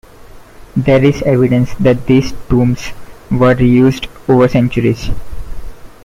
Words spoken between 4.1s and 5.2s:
over centuries.